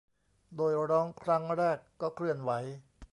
[0.55, 2.51] โดยร้องครั้งแรกก็เคลื่อนไหว